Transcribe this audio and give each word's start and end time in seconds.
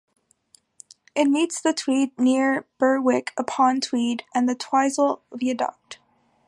It 1.13 1.25
meets 1.25 1.61
the 1.61 1.73
Tweed 1.73 2.17
near 2.19 2.65
Berwick-upon-Tweed 2.79 4.23
and 4.33 4.49
the 4.49 4.55
Twizel 4.55 5.21
Viaduct. 5.31 5.99